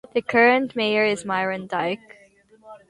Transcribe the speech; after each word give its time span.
The 0.15 0.21
current 0.23 0.75
mayor 0.75 1.05
is 1.05 1.25
Myron 1.25 1.67
Dyck. 1.67 1.99